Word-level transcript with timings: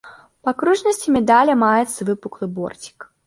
Па 0.45 0.53
акружнасці 0.55 1.13
медаля 1.17 1.55
маецца 1.65 2.09
выпуклы 2.09 2.45
борцік. 2.59 3.09